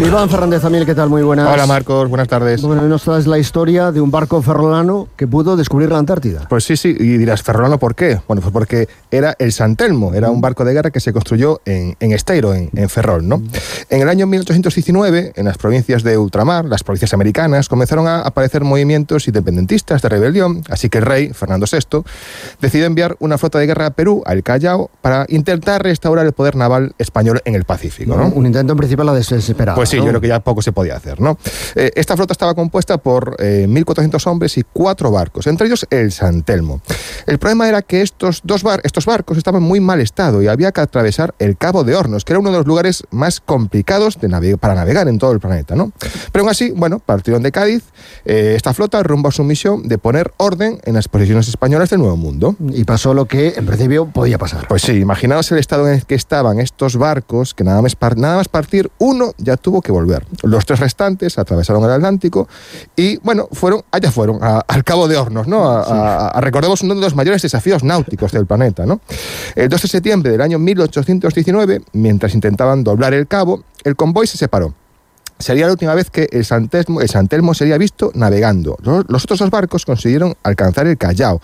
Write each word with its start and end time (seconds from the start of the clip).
Iván 0.00 0.30
Fernández 0.30 0.64
Amiel, 0.64 0.86
¿qué 0.86 0.94
tal? 0.94 1.10
Muy 1.10 1.20
buenas. 1.20 1.46
Hola 1.46 1.66
Marcos, 1.66 2.08
buenas 2.08 2.26
tardes. 2.26 2.62
Bueno, 2.62 2.80
nos 2.88 3.02
traes 3.02 3.26
la 3.26 3.38
historia 3.38 3.92
de 3.92 4.00
un 4.00 4.10
barco 4.10 4.40
ferrolano 4.40 5.08
que 5.14 5.26
pudo 5.26 5.58
descubrir 5.58 5.90
la 5.90 5.98
Antártida. 5.98 6.46
Pues 6.48 6.64
sí, 6.64 6.78
sí, 6.78 6.96
y 6.98 7.18
dirás, 7.18 7.42
¿ferrolano 7.42 7.78
por 7.78 7.94
qué? 7.94 8.18
Bueno, 8.26 8.40
pues 8.40 8.50
porque 8.50 8.88
era 9.10 9.36
el 9.38 9.52
San 9.52 9.76
Telmo, 9.76 10.14
era 10.14 10.30
un 10.30 10.40
barco 10.40 10.64
de 10.64 10.72
guerra 10.72 10.90
que 10.90 11.00
se 11.00 11.12
construyó 11.12 11.60
en, 11.66 11.94
Esteiro, 12.00 12.54
en, 12.54 12.70
Ferrol, 12.88 13.28
¿no? 13.28 13.42
En 13.90 14.00
el 14.00 14.08
año 14.08 14.26
1819, 14.26 15.34
en 15.36 15.44
las 15.44 15.58
provincias 15.58 16.02
de 16.02 16.16
ultramar, 16.16 16.64
las 16.64 16.82
provincias 16.82 17.12
americanas, 17.12 17.68
comenzaron 17.68 18.08
a 18.08 18.22
aparecer 18.22 18.64
movimientos 18.64 19.28
independentistas 19.28 20.00
de 20.00 20.08
rebelión, 20.08 20.62
así 20.70 20.88
que 20.88 20.96
el 20.96 21.04
rey, 21.04 21.32
Fernando 21.34 21.66
VI, 21.70 22.04
decidió 22.58 22.86
enviar 22.86 23.16
una 23.18 23.36
flota 23.36 23.58
de 23.58 23.66
guerra 23.66 23.86
a 23.86 23.90
Perú, 23.90 24.22
al 24.24 24.42
Callao, 24.42 24.90
para 25.02 25.26
intentar 25.28 25.82
restaurar 25.82 26.24
el 26.24 26.32
poder 26.32 26.56
naval 26.56 26.94
español 26.96 27.42
en 27.44 27.54
el 27.54 27.64
Pacífico, 27.64 28.16
¿no? 28.16 28.28
Un 28.28 28.46
intento 28.46 28.72
en 28.72 28.78
principio 28.78 29.04
la 29.04 29.12
desesperada. 29.12 29.76
Pues 29.76 29.89
sí, 29.90 29.96
yo 29.96 30.06
creo 30.06 30.20
que 30.20 30.28
ya 30.28 30.40
poco 30.40 30.62
se 30.62 30.72
podía 30.72 30.96
hacer. 30.96 31.20
¿no? 31.20 31.38
Eh, 31.74 31.90
esta 31.94 32.16
flota 32.16 32.32
estaba 32.32 32.54
compuesta 32.54 32.98
por 32.98 33.36
1.400 33.36 34.26
eh, 34.26 34.30
hombres 34.30 34.58
y 34.58 34.62
cuatro 34.62 35.10
barcos, 35.10 35.46
entre 35.46 35.66
ellos 35.66 35.86
el 35.90 36.12
San 36.12 36.42
Telmo. 36.42 36.80
El 37.26 37.38
problema 37.38 37.68
era 37.68 37.82
que 37.82 38.02
estos, 38.02 38.40
dos 38.44 38.64
estos 38.82 39.06
barcos 39.06 39.36
estaban 39.38 39.62
en 39.62 39.68
muy 39.68 39.80
mal 39.80 40.00
estado 40.00 40.42
y 40.42 40.48
había 40.48 40.72
que 40.72 40.80
atravesar 40.80 41.34
el 41.38 41.56
Cabo 41.56 41.84
de 41.84 41.94
Hornos, 41.94 42.24
que 42.24 42.32
era 42.32 42.40
uno 42.40 42.50
de 42.50 42.58
los 42.58 42.66
lugares 42.66 43.04
más 43.10 43.40
complicados 43.40 44.18
de 44.20 44.30
para 44.58 44.74
navegar 44.74 45.08
en 45.08 45.18
todo 45.18 45.32
el 45.32 45.40
planeta. 45.40 45.74
¿no? 45.74 45.92
Pero 46.32 46.44
aún 46.44 46.50
así, 46.50 46.70
bueno, 46.70 46.98
partieron 47.00 47.42
de 47.42 47.52
Cádiz 47.52 47.84
eh, 48.24 48.54
esta 48.56 48.72
flota 48.72 49.02
rumbo 49.02 49.28
a 49.28 49.32
su 49.32 49.44
misión 49.44 49.86
de 49.88 49.98
poner 49.98 50.32
orden 50.36 50.80
en 50.84 50.94
las 50.94 51.08
posiciones 51.08 51.48
españolas 51.48 51.90
del 51.90 52.00
Nuevo 52.00 52.16
Mundo. 52.16 52.56
Y 52.70 52.84
pasó 52.84 53.12
lo 53.12 53.26
que 53.26 53.54
en 53.56 53.66
principio 53.66 54.06
podía 54.06 54.38
pasar. 54.38 54.68
Pues 54.68 54.82
sí, 54.82 54.92
imaginaos 54.92 55.50
el 55.52 55.58
estado 55.58 55.88
en 55.88 55.94
el 55.94 56.06
que 56.06 56.14
estaban 56.14 56.60
estos 56.60 56.96
barcos, 56.96 57.54
que 57.54 57.64
nada 57.64 57.82
más, 57.82 57.96
nada 58.16 58.36
más 58.36 58.48
partir, 58.48 58.90
uno 58.98 59.34
ya 59.38 59.56
tuvo 59.56 59.79
que 59.80 59.92
volver. 59.92 60.26
Los 60.42 60.66
tres 60.66 60.80
restantes 60.80 61.38
atravesaron 61.38 61.84
el 61.84 61.90
Atlántico 61.90 62.48
y, 62.96 63.16
bueno, 63.18 63.48
fueron, 63.52 63.82
allá 63.90 64.10
fueron, 64.10 64.40
al 64.42 64.84
Cabo 64.84 65.08
de 65.08 65.16
Hornos, 65.16 65.46
¿no? 65.46 65.68
A, 65.68 66.40
recordemos 66.40 66.82
uno 66.82 66.94
de 66.94 67.00
los 67.00 67.14
mayores 67.14 67.42
desafíos 67.42 67.84
náuticos 67.84 68.32
del 68.32 68.46
planeta, 68.46 68.86
¿no? 68.86 69.00
El 69.54 69.68
2 69.68 69.82
de 69.82 69.88
septiembre 69.88 70.32
del 70.32 70.40
año 70.40 70.58
1819, 70.58 71.82
mientras 71.92 72.34
intentaban 72.34 72.84
doblar 72.84 73.14
el 73.14 73.26
cabo, 73.26 73.64
el 73.84 73.96
convoy 73.96 74.26
se 74.26 74.38
separó. 74.38 74.74
Sería 75.38 75.66
la 75.66 75.72
última 75.72 75.94
vez 75.94 76.10
que 76.10 76.28
el 76.32 76.44
San 76.44 76.68
Telmo, 76.68 77.00
el 77.00 77.08
San 77.08 77.26
Telmo 77.26 77.54
sería 77.54 77.78
visto 77.78 78.12
navegando. 78.14 78.76
Los 79.08 79.24
otros 79.24 79.38
dos 79.38 79.50
barcos 79.50 79.86
consiguieron 79.86 80.34
alcanzar 80.42 80.86
el 80.86 80.98
Callao 80.98 81.40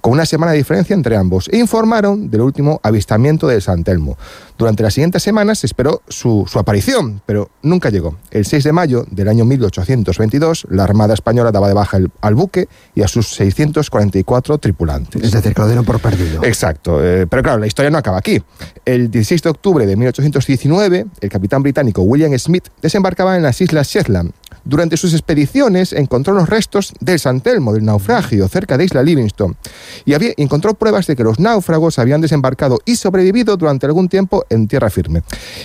con 0.00 0.12
una 0.12 0.26
semana 0.26 0.52
de 0.52 0.58
diferencia 0.58 0.94
entre 0.94 1.16
ambos, 1.16 1.48
e 1.52 1.58
informaron 1.58 2.30
del 2.30 2.42
último 2.42 2.80
avistamiento 2.82 3.46
de 3.46 3.60
San 3.60 3.84
Telmo. 3.84 4.16
Durante 4.58 4.82
las 4.82 4.94
siguientes 4.94 5.22
semanas 5.22 5.60
se 5.60 5.66
esperó 5.66 6.02
su, 6.08 6.44
aparición, 6.54 7.22
pero 7.26 7.48
nunca 7.62 7.90
llegó. 7.90 8.16
El 8.32 8.44
6 8.44 8.64
de 8.64 8.72
mayo 8.72 9.06
del 9.08 9.28
año 9.28 9.44
1822, 9.44 10.66
la 10.70 10.82
Armada 10.82 11.14
Española 11.14 11.52
daba 11.52 11.68
de 11.68 11.74
baja 11.74 11.98
al 12.20 12.34
buque 12.34 12.68
y 12.94 13.02
a 13.02 13.08
sus 13.08 13.28
644 13.34 14.58
tripulantes. 14.58 15.22
Es 15.22 15.30
decir, 15.30 15.54
que 15.54 15.60
lo 15.60 15.68
dieron 15.68 15.84
por 15.84 16.00
perdido. 16.00 16.42
Exacto, 16.42 17.04
eh, 17.04 17.26
pero 17.28 17.42
claro, 17.42 17.58
la 17.58 17.68
historia 17.68 17.90
no 17.90 17.98
acaba 17.98 18.18
aquí. 18.18 18.42
El 18.84 19.10
16 19.10 19.42
de 19.42 19.50
octubre 19.50 19.86
de 19.86 19.96
1819, 19.96 21.06
el 21.20 21.28
capitán 21.28 21.62
británico 21.62 22.02
William 22.02 22.36
Smith 22.36 22.68
desembarcaba 22.82 23.36
en 23.36 23.44
las 23.44 23.60
Islas 23.60 23.88
Shetland, 23.88 24.32
durante 24.68 24.98
sus 24.98 25.14
expediciones 25.14 25.94
encontró 25.94 26.34
los 26.34 26.46
restos 26.46 26.92
del 27.00 27.18
San 27.18 27.40
Telmo, 27.40 27.72
del 27.72 27.86
naufragio, 27.86 28.46
cerca 28.48 28.76
de 28.76 28.84
Isla 28.84 29.02
Livingston, 29.02 29.56
y 30.04 30.12
había, 30.12 30.34
encontró 30.36 30.74
pruebas 30.74 31.06
de 31.06 31.16
que 31.16 31.24
los 31.24 31.40
náufragos 31.40 31.98
habían 31.98 32.20
desembarcado 32.20 32.78
y 32.84 32.96
sobrevivido 32.96 33.56
durante 33.56 33.86
algún 33.86 34.10
tiempo 34.10 34.44
en 34.50 34.68
tierra 34.68 34.90
firme. 34.90 35.22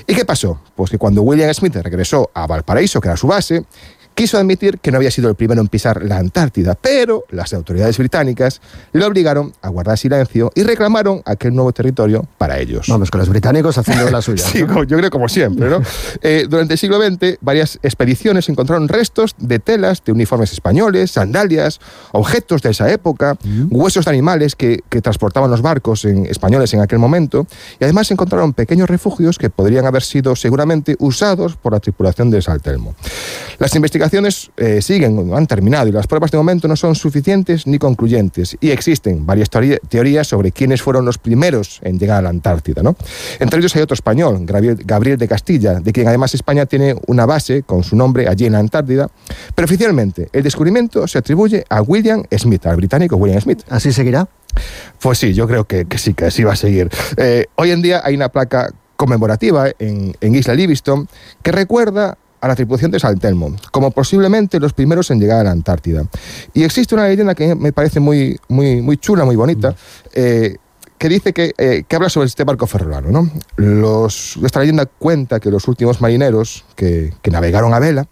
¿Y 0.07 0.15
qué 0.15 0.23
pasó? 0.23 0.61
Pues 0.73 0.89
que 0.89 0.97
cuando 0.97 1.21
William 1.21 1.53
Smith 1.53 1.75
regresó 1.75 2.31
a 2.33 2.47
Valparaíso, 2.47 3.01
que 3.01 3.09
era 3.09 3.17
su 3.17 3.27
base, 3.27 3.65
quiso 4.14 4.38
admitir 4.38 4.80
que 4.80 4.92
no 4.92 4.97
había 4.97 5.11
sido 5.11 5.30
el 5.30 5.36
primero 5.36 5.61
en 5.61 5.67
pisar 5.67 6.03
la 6.03 6.17
Antártida, 6.17 6.75
pero 6.79 7.25
las 7.29 7.53
autoridades 7.53 7.97
británicas 7.97 8.62
le 8.91 9.06
obligaron 9.06 9.53
a 9.62 9.69
guardar 9.69 9.97
silencio 9.97 10.51
y 10.56 10.63
reclamaron 10.63 11.22
aquel 11.25 11.53
nuevo 11.53 11.72
territorio 11.72 12.25
para 12.38 12.59
ellos. 12.59 12.88
Vamos, 12.88 13.12
con 13.12 13.19
los 13.19 13.29
británicos 13.29 13.78
haciendo 13.78 14.09
la 14.09 14.22
suya. 14.22 14.46
sí, 14.52 14.59
yo 14.59 14.97
creo 14.97 15.09
como 15.09 15.29
siempre. 15.29 15.69
¿no? 15.69 15.81
Eh, 16.22 16.46
durante 16.50 16.73
el 16.73 16.79
siglo 16.79 17.02
XX, 17.02 17.38
varias 17.41 17.79
expediciones 17.81 18.47
encontraron 18.47 18.88
restos 18.88 19.35
de 19.38 19.59
telas 19.59 20.03
de 20.06 20.12
uniformes 20.12 20.53
españoles, 20.53 21.12
sandalias, 21.12 21.79
objetos 22.12 22.62
de 22.62 22.72
esa 22.72 22.90
época, 22.91 23.35
mm. 23.44 23.68
huesos 23.72 24.06
de 24.06 24.12
animales 24.12 24.56
que, 24.56 24.84
transportaban 25.02 25.50
los 25.52 25.62
barcos 25.62 26.06
en, 26.06 26.25
españoles 26.25 26.73
en 26.73 26.81
aquel 26.81 27.00
momento, 27.00 27.46
y 27.79 27.84
además 27.84 28.09
encontraron 28.12 28.53
pequeños 28.53 28.90
refugios 28.90 29.38
que 29.38 29.50
podrían 29.50 29.85
haber 29.85 30.03
sido 30.03 30.35
seguramente 30.35 30.96
usados 31.00 31.57
por 31.57 31.73
la 31.73 31.79
tripulación 31.79 32.29
de 32.29 32.41
Saltelmo. 32.41 32.96
Las 33.59 33.75
investigaciones 33.75 34.03
investigaciones 34.03 34.52
eh, 34.58 34.81
siguen, 34.81 35.34
han 35.34 35.47
terminado 35.47 35.88
y 35.88 35.91
las 35.91 36.08
pruebas 36.08 36.30
de 36.31 36.38
momento 36.38 36.68
no 36.68 36.75
son 36.75 36.94
suficientes 36.94 37.66
ni 37.66 37.80
concluyentes 37.80 38.58
y 38.59 38.72
existen 38.72 39.25
varias 39.25 39.50
teorías 39.50 40.28
sobre 40.28 40.52
quiénes 40.52 40.81
fueron 40.81 41.06
los 41.06 41.18
primeros 41.18 41.80
en 41.84 41.97
llegar 41.97 42.18
a 42.18 42.22
la 42.24 42.30
Antártida. 42.30 42.84
¿no? 42.84 42.97
Entre 43.40 43.59
ellos 43.59 43.74
hay 43.75 43.81
otro 43.81 43.94
español, 43.94 44.46
Gabriel 44.46 45.18
de 45.18 45.28
Castilla, 45.28 45.80
de 45.80 45.94
quien 45.94 46.08
además 46.08 46.34
España 46.34 46.66
tiene 46.66 46.96
una 47.08 47.25
base 47.25 47.64
con 47.64 47.84
su 47.84 47.96
nombre 47.96 48.28
allí 48.28 48.46
en 48.46 48.53
la 48.53 48.59
Antártida, 48.59 49.09
pero 49.56 49.66
oficialmente 49.66 50.28
el 50.34 50.44
descubrimiento 50.44 51.08
se 51.08 51.20
atribuye 51.20 51.64
a 51.70 51.81
William 51.81 52.24
Smith, 52.38 52.66
al 52.66 52.75
británico 52.75 53.16
William 53.16 53.40
Smith. 53.40 53.62
¿Así 53.70 53.94
seguirá? 53.94 54.28
Pues 55.00 55.18
sí, 55.18 55.34
yo 55.34 55.47
creo 55.47 55.64
que, 55.64 55.88
sí, 55.97 56.14
que 56.14 56.25
así 56.25 56.44
va 56.44 56.53
a 56.53 56.58
seguir. 56.58 56.90
Eh, 57.16 57.46
hoy 57.56 57.72
en 57.72 57.81
día 57.81 58.02
hay 58.03 58.16
una 58.16 58.30
placa 58.30 58.70
conmemorativa 58.97 59.70
en, 59.80 60.16
en 60.20 60.35
Isla 60.35 60.53
Livingston 60.53 61.08
que 61.41 61.52
recuerda 61.52 62.18
a 62.43 62.47
la 62.49 62.55
tripulación 62.55 62.91
de 62.91 62.99
Saltelmo, 62.99 63.55
como 63.71 63.91
posiblemente 63.91 64.59
los 64.59 64.73
primeros 64.73 65.09
en 65.11 65.19
llegar 65.21 65.39
a 65.39 65.43
la 65.45 65.51
Antártida. 65.51 66.05
Y 66.53 66.63
existe 66.63 66.93
una 66.93 67.07
leyenda 67.07 67.35
que 67.35 67.55
me 67.55 67.71
parece 67.71 68.01
muy, 68.01 68.37
muy, 68.49 68.81
muy 68.81 68.97
chula, 68.97 69.23
muy 69.23 69.37
bonita, 69.37 69.73
eh, 70.13 70.57
que 70.97 71.07
dice 71.07 71.31
que, 71.31 71.53
eh, 71.57 71.83
que, 71.87 71.95
habla 71.95 72.09
sobre 72.09 72.27
este 72.27 72.43
barco 72.43 72.67
ferrolano. 72.67 73.11
¿no? 73.11 73.31
Los, 73.55 74.37
esta 74.43 74.59
leyenda 74.59 74.85
cuenta 74.85 75.39
que 75.39 75.49
los 75.49 75.69
últimos 75.69 76.01
marineros 76.01 76.65
que, 76.75 77.13
que 77.21 77.31
navegaron 77.31 77.73
a 77.73 77.79
vela 77.79 78.07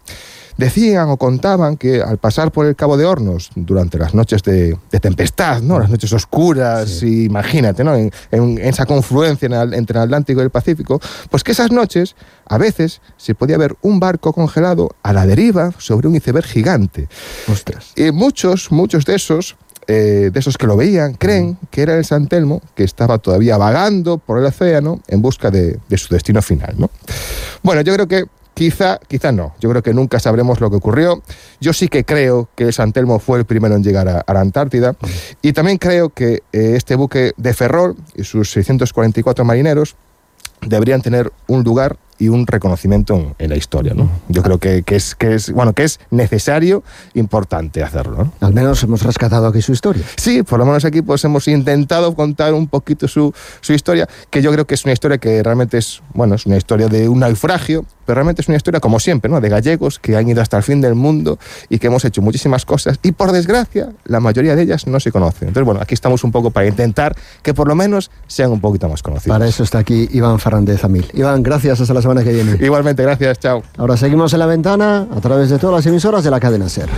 decían 0.61 1.09
o 1.09 1.17
contaban 1.17 1.75
que 1.75 2.01
al 2.01 2.17
pasar 2.17 2.51
por 2.51 2.66
el 2.66 2.75
Cabo 2.75 2.95
de 2.95 3.05
Hornos 3.05 3.49
durante 3.55 3.97
las 3.97 4.13
noches 4.13 4.44
de, 4.44 4.77
tempestad, 5.01 5.61
¿no? 5.61 5.79
las 5.79 5.89
noches 5.89 6.13
oscuras, 6.13 7.03
imagínate, 7.03 7.83
¿no? 7.83 7.95
en, 7.95 8.11
esa 8.59 8.85
confluencia 8.85 9.49
entre 9.73 9.97
el 9.97 10.03
Atlántico 10.03 10.39
y 10.39 10.44
el 10.44 10.49
Pacífico, 10.51 11.01
pues 11.29 11.44
que 11.44 11.51
esas 11.51 11.72
noches 11.72 12.16
a 12.45 12.57
veces 12.57 13.01
se 13.17 13.35
podía 13.35 13.57
ver 13.57 13.75
un 13.81 13.99
barco 13.99 14.31
congelado 14.31 14.91
a 15.03 15.11
la 15.11 15.25
deriva 15.25 15.72
sobre 15.77 16.07
un 16.07 16.16
iceberg 16.16 16.45
gigante. 16.45 17.09
Ostras. 17.51 17.93
Y 17.95 18.11
muchos, 18.11 18.72
muchos 18.72 19.05
de 19.05 19.16
esos 19.16 19.57
eh, 19.88 20.29
de 20.31 20.39
esos 20.39 20.57
que 20.57 20.67
lo 20.67 20.78
veían, 20.78 21.16
creen 21.16 21.57
que 21.72 21.81
era 21.81 21.97
el 21.97 22.05
San 22.05 22.28
Telmo 22.28 22.61
que 22.75 22.83
estaba 22.83 23.17
todavía 23.17 23.57
vagando 23.57 24.19
por 24.19 24.38
el 24.38 24.45
océano 24.45 25.01
en 25.07 25.23
busca 25.23 25.49
de, 25.49 25.79
de 25.89 25.97
su 25.97 26.13
destino 26.13 26.41
final. 26.43 26.75
¿no? 26.78 26.91
Bueno, 27.63 27.81
yo 27.81 27.93
creo 27.93 28.07
que 28.07 28.25
Quizá, 28.53 29.00
quizá 29.07 29.31
no. 29.31 29.53
Yo 29.59 29.69
creo 29.69 29.81
que 29.81 29.94
nunca 29.94 30.19
sabremos 30.19 30.59
lo 30.59 30.69
que 30.69 30.75
ocurrió. 30.75 31.23
Yo 31.59 31.73
sí 31.73 31.88
que 31.88 32.03
creo 32.03 32.50
que 32.56 32.72
San 32.72 32.91
Telmo 32.91 33.19
fue 33.19 33.39
el 33.39 33.45
primero 33.45 33.75
en 33.75 33.84
llegar 33.84 34.07
a, 34.07 34.34
la 34.34 34.39
Antártida. 34.39 34.95
Y 35.41 35.53
también 35.53 35.78
creo 35.78 36.09
que 36.09 36.44
eh, 36.51 36.73
este 36.75 36.95
buque 36.95 37.31
de 37.38 37.53
Ferrol 37.53 37.95
y 38.16 38.23
sus 38.23 38.51
644 38.51 39.45
marineros 39.45 39.95
deberían 40.61 41.01
tener 41.01 41.31
un 41.47 41.63
lugar 41.63 41.97
y 42.21 42.29
un 42.29 42.45
reconocimiento 42.45 43.33
en, 43.39 43.49
la 43.49 43.55
historia. 43.55 43.95
¿no? 43.95 44.07
Yo 44.29 44.43
creo 44.43 44.59
que, 44.59 44.83
es, 44.85 45.15
que, 45.15 45.33
es, 45.33 45.51
bueno, 45.51 45.73
que 45.73 45.83
es 45.83 45.99
necesario, 46.11 46.83
importante 47.15 47.81
hacerlo. 47.81 48.31
Al 48.41 48.53
menos 48.53 48.83
hemos 48.83 49.01
rescatado 49.01 49.47
aquí 49.47 49.63
su 49.63 49.71
historia. 49.71 50.03
Sí, 50.17 50.43
por 50.43 50.59
lo 50.59 50.65
menos 50.67 50.85
aquí 50.85 51.01
pues 51.01 51.23
hemos 51.25 51.47
intentado 51.47 52.13
contar 52.13 52.53
un 52.53 52.67
poquito 52.67 53.07
su, 53.07 53.33
su 53.61 53.73
historia, 53.73 54.07
que 54.29 54.43
yo 54.43 54.51
creo 54.51 54.65
que 54.65 54.75
es 54.75 54.85
una 54.85 54.93
historia 54.93 55.17
que 55.17 55.41
realmente 55.41 55.79
es, 55.79 56.03
bueno, 56.13 56.35
es 56.35 56.45
una 56.45 56.57
historia 56.57 56.87
de 56.87 57.09
un 57.09 57.22
naufragio, 57.22 57.85
pero 58.05 58.16
realmente 58.16 58.41
es 58.41 58.47
una 58.49 58.57
historia 58.57 58.79
como 58.79 58.99
siempre, 58.99 59.31
¿no? 59.31 59.41
De 59.41 59.49
gallegos 59.49 59.97
que 59.97 60.16
han 60.16 60.28
ido 60.28 60.41
hasta 60.41 60.57
el 60.57 60.63
fin 60.63 60.81
del 60.81 60.96
mundo 60.96 61.40
y 61.69 61.79
que 61.79 61.87
hemos 61.87 62.05
hecho 62.05 62.22
muchísimas 62.22 62.66
cosas 62.66 62.99
y 63.01 63.13
por 63.13 63.31
desgracia 63.31 63.93
la 64.05 64.19
mayoría 64.19 64.55
de 64.55 64.63
ellas 64.63 64.85
no 64.85 64.99
se 64.99 65.11
conocen. 65.11 65.47
Entonces, 65.47 65.66
bueno, 65.66 65.81
aquí 65.81 65.93
estamos 65.93 66.23
un 66.23 66.31
poco 66.31 66.51
para 66.51 66.67
intentar 66.67 67.16
que 67.41 67.53
por 67.53 67.67
lo 67.67 67.73
menos 67.73 68.11
sean 68.28 68.51
un 68.51 68.61
poquito 68.61 68.87
más 68.90 69.01
conocidos. 69.01 69.34
Para 69.34 69.47
eso 69.47 69.63
está 69.63 69.79
aquí 69.79 70.09
Iván 70.11 70.40
Fernández 70.40 70.84
Amil. 70.84 71.07
Iván, 71.13 71.41
gracias, 71.41 71.79
hasta 71.81 71.93
la 71.93 72.01
semana 72.11 72.23
que 72.23 72.34
viene. 72.34 72.58
Igualmente, 72.66 73.03
gracias, 73.03 73.40
chao. 73.40 73.63
Ahora 73.78 73.97
seguimos 73.97 74.34
en 74.34 74.40
la 74.40 74.46
ventana 74.46 75.08
a 75.16 75.22
través 75.22 75.49
de 75.49 75.58
todas 75.58 75.78
las 75.78 75.85
emisoras 75.85 76.23
de 76.23 76.31
la 76.31 76.40
cadena 76.40 76.67
SER. 76.69 76.90